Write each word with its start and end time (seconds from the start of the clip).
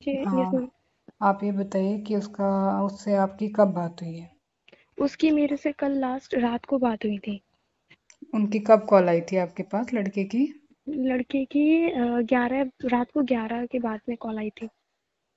जी 0.00 0.12
yes 0.12 0.26
हाँ। 0.26 0.44
Ma'am 0.52 0.68
आप 1.22 1.44
ये 1.44 1.52
बताइए 1.52 1.98
कि 1.98 2.16
उसका 2.16 2.48
उससे 2.82 3.14
आपकी 3.16 3.48
कब 3.48 3.72
बात 3.72 4.02
हुई 4.02 4.16
है? 4.18 4.30
उसकी 4.98 5.30
मेरे 5.30 5.56
से 5.56 5.72
कल 5.72 5.98
लास्ट 5.98 6.34
रात 6.34 6.64
को 6.64 6.78
बात 6.78 7.04
हुई 7.04 7.18
थी। 7.18 7.40
उनकी 8.34 8.58
कब 8.58 8.86
कॉल 8.86 9.08
आई 9.08 9.20
थी 9.20 9.36
आपके 9.36 9.62
पास 9.62 9.92
लड़के 9.94 10.24
की? 10.24 10.46
लड़के 10.86 11.44
की 11.44 11.64
ग्यारह 12.24 12.70
रात 12.84 13.10
को 13.10 13.22
ग्यारह 13.22 13.66
के 13.66 13.78
बाद 13.78 14.00
में 14.08 14.16
कॉल 14.16 14.38
आई 14.38 14.50
थी। 14.50 14.68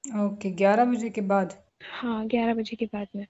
ओके 0.03 0.51
ग्यारह 0.51 0.85
बजे 0.85 1.09
के 1.09 1.21
बाद? 1.21 1.53
हाँ 1.83 2.25
ग्यारह 2.27 2.53
बजे 2.53 2.75
के 2.75 2.85
बाद 2.85 3.07
में। 3.15 3.25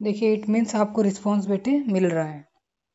देखिए 0.00 0.32
इट 0.34 0.48
मीन्स 0.48 0.74
आपको 0.74 1.02
रिस्पॉन्स 1.02 1.46
बेटे 1.46 1.78
मिल 1.88 2.08
रहा 2.08 2.24
है। 2.24 2.44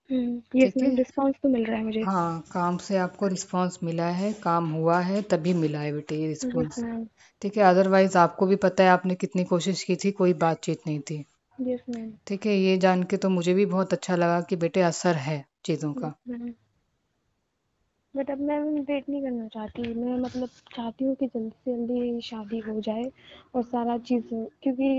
यस 0.10 0.52
ठीक 0.54 0.78
है। 0.78 0.84
मैम 0.84 0.96
रिस्पॉन्स 0.98 1.36
तो 1.44 1.50
मिल 1.50 1.66
रहा 1.66 1.78
है 1.78 1.84
मुझे। 1.84 2.04
हाँ 2.04 2.42
काम 2.54 2.78
से 2.78 2.98
आपको 2.98 3.28
रिस्पॉन्स 3.28 3.78
मिला 3.84 4.08
है 4.12 4.32
काम 4.34 4.70
हुआ 4.70 5.00
है 5.02 5.22
तभी 5.22 5.54
मिला 5.54 5.80
है 5.80 5.92
बेटे 5.94 6.16
ये 6.16 6.28
रिस्पॉन्स 6.28 6.80
मैम 6.80 7.06
ठीक 7.42 7.58
है 7.58 7.64
अदरवाइज़ 7.64 8.18
आपको 8.18 8.46
भी 8.48 8.56
पता 8.56 8.84
है 8.84 8.90
आपने 8.90 9.16
कितनी 9.16 9.44
कोशिश 9.44 9.84
की 9.84 9.96
थी 9.96 10.12
कोई 10.12 10.34
बातचीत 10.34 10.88
नहीं 10.88 11.00
थी। 11.00 11.24
यस 11.60 11.80
मैम 11.90 12.12
ठीक 12.28 12.46
है 12.46 12.56
ये 12.58 12.78
जान 12.78 13.04
के 13.04 13.18
तो 13.18 13.30
मुझे 13.30 13.54
भी 13.54 13.66
बहुत 13.66 13.94
अच्छा 13.94 14.16
लगा 14.16 14.42
कि 14.42 14.56
बेटे 14.56 14.82
असर 14.82 15.16
है 15.16 15.44
चीज़ों 15.66 15.94
का। 15.94 16.14
बट 18.14 18.30
अब 18.32 18.40
मैं 18.40 18.60
वेट 18.60 19.10
नहीं 19.10 19.22
करना 19.22 19.48
चाहती। 19.48 19.84
मैं 19.94 20.18
मतलब 20.18 20.50
चाहती 20.76 21.06
हूँ 21.06 21.16
कि 21.16 21.28
जल्दी 21.28 21.50
से 21.50 21.76
जल्दी 21.76 22.22
शादी 22.22 22.60
हो 22.60 22.80
जाए 22.82 23.04
और 23.56 23.64
सारा 23.64 23.98
चीज़ 23.98 24.24
क्योंकि 24.64 24.90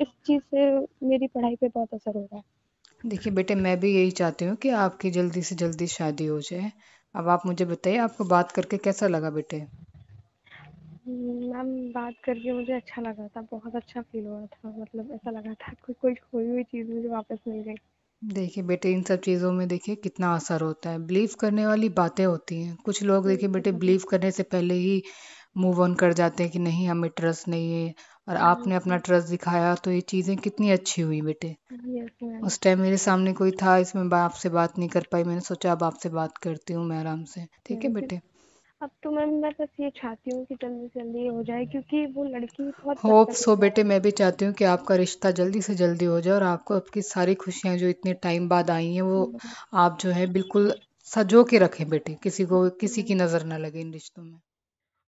इस 0.00 0.08
चीज़ 0.26 0.42
से 0.44 0.66
मेरी 1.06 1.26
पढ़ाई 1.26 1.56
पे 1.56 1.68
बहुत 1.68 1.94
असर 1.94 2.16
हो 2.16 2.22
रहा 2.22 2.36
है। 2.36 2.42
देखिए 3.04 3.32
बेटे 3.32 3.54
मैं 3.54 3.78
भी 3.80 3.92
यही 3.94 4.10
चाहती 4.10 4.44
हूँ 4.44 4.56
कि 4.56 4.68
आपकी 4.78 5.10
जल्दी 5.10 5.42
से 5.42 5.54
जल्दी 5.54 5.86
शादी 5.86 6.26
हो 6.26 6.40
जाए। 6.40 6.70
अब 7.14 7.28
आप 7.28 7.42
मुझे 7.46 7.64
बताइए 7.64 7.96
आपको 7.98 8.24
बात 8.24 8.52
करके 8.52 8.76
कैसा 8.78 9.06
लगा 9.06 9.30
बेटे? 9.30 9.58
मैम 11.08 11.70
बात 11.92 12.14
करके 12.24 12.52
मुझे 12.52 12.72
अच्छा 12.72 13.02
लगा 13.02 13.26
था 13.26 13.40
बहुत 13.52 13.76
अच्छा 13.76 14.00
फील 14.02 14.26
हुआ 14.26 14.44
था 14.46 14.68
मतलब 14.78 15.10
ऐसा 15.12 15.30
लगा 15.30 15.54
था 15.54 15.72
कोई 15.86 15.94
कोई 16.02 16.14
खोई 16.14 16.46
हुई 16.46 16.62
चीज़ 16.62 16.90
मुझे 16.90 17.08
वापस 17.08 17.38
मिल 17.48 17.62
गई। 17.62 17.74
देखिए 18.22 18.64
बेटे 18.64 18.90
इन 18.92 19.02
सब 19.02 19.20
चीज़ों 19.20 19.52
में 19.52 19.66
देखिए 19.68 19.94
कितना 19.94 20.34
असर 20.34 20.60
होता 20.60 20.90
है। 20.90 20.98
बिलीव 21.06 21.30
करने 21.40 21.66
वाली 21.66 21.88
बातें 21.88 22.24
होती 22.24 22.62
हैं। 22.62 22.76
कुछ 22.76 23.02
लोग 23.02 23.26
देखिए 23.26 23.48
बेटे 23.48 23.72
बिलीव 23.72 24.02
करने 24.10 24.30
से 24.30 24.42
पहले 24.42 24.74
ही 24.74 25.02
मूव 25.56 25.82
ऑन 25.82 25.94
कर 25.94 26.12
जाते 26.12 26.42
हैं 26.42 26.52
कि 26.52 26.58
नहीं 26.58 26.88
हमें 26.88 27.10
ट्रस्ट 27.16 27.48
नहीं 27.48 27.72
है 27.72 27.92
और 28.28 28.36
आपने 28.42 28.74
अपना 28.74 28.96
ट्रस्ट 28.98 29.28
दिखाया 29.28 29.74
तो 29.74 29.90
ये 29.90 30.00
चीज़ें 30.00 30.36
कितनी 30.36 30.70
अच्छी 30.70 31.02
हुई 31.02 31.20
बेटे। 31.22 31.54
यस 32.02 32.44
उस 32.44 32.60
टाइम 32.60 32.80
मेरे 32.80 32.96
सामने 32.96 33.32
कोई 33.32 33.50
था 33.62 33.76
इसमें 33.78 34.18
आपसे 34.18 34.48
बात 34.48 34.78
नहीं 34.78 34.88
कर 34.88 35.06
पाई। 35.12 35.24
मैंने 35.24 35.40
सोचा 35.40 35.72
अब 35.72 35.82
आपसे 35.84 36.08
बात 36.10 36.38
करती 36.38 36.74
हूँ 36.74 36.84
मैं 36.84 36.98
आराम 36.98 37.24
से। 37.24 37.46
ठीक 37.66 37.84
है 37.84 37.90
बेटे? 37.92 38.20
अब 38.80 38.90
तो 39.02 39.10
मैम 39.10 39.34
मैं 39.42 39.50
बस 39.60 39.68
ये 39.80 39.90
चाहती 39.90 40.30
हूँ 40.30 40.44
कि 40.44 40.54
जल्दी 40.54 40.86
से 40.88 41.00
जल्दी 41.00 41.26
हो 41.26 41.42
जाए 41.42 41.64
क्योंकि 41.64 42.04
वो 42.06 42.24
लड़की 42.24 42.62
बहुत 42.62 43.04
होप 43.04 43.30
सो 43.32 43.56
बेटे। 43.56 43.84
मैं 43.84 44.00
भी 44.02 44.10
चाहती 44.10 44.44
हूँ 44.44 44.54
कि 44.54 44.64
आपका 44.64 44.94
रिश्ता 44.96 45.30
जल्दी 45.30 45.62
से 45.62 45.74
जल्दी 45.74 46.04
हो 46.04 46.20
जाए 46.20 46.34
और 46.34 46.42
आपको 46.42 46.74
आपकी 46.74 47.02
सारी 47.02 47.34
खुशियाँ 47.34 47.76
जो 47.76 47.88
इतने 47.88 48.14
टाइम 48.22 48.48
बाद 48.48 48.70
आई 48.70 48.92
हैं 48.94 49.02
वो 49.02 49.32
आप 49.74 49.98
जो 50.00 50.10
है 50.10 50.26
बिल्कुल 50.32 50.72
सजो 51.06 51.44
के 51.44 51.58
रखें 51.58 51.88
बेटे। 51.88 52.16
किसी 52.22 52.44
को 52.44 52.68
किसी 52.80 53.02
की 53.02 53.14
नज़र 53.14 53.44
ना 53.44 53.56
लगे 53.56 53.80
इन 53.80 53.92
रिश्तों 53.92 54.22
में। 54.22 54.38